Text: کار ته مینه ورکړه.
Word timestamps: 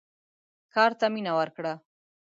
کار 0.73 0.91
ته 0.99 1.05
مینه 1.13 1.31
ورکړه. 1.37 1.73